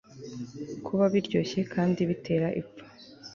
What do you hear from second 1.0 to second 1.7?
biryoshye